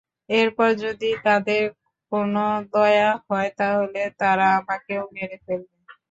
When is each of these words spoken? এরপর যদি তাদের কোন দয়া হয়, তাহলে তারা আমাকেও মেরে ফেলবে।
এরপর 0.31 0.69
যদি 0.83 1.09
তাদের 1.25 1.63
কোন 2.11 2.33
দয়া 2.73 3.11
হয়, 3.25 3.51
তাহলে 3.59 4.01
তারা 4.19 4.47
আমাকেও 4.59 5.03
মেরে 5.15 5.37
ফেলবে। 5.45 5.75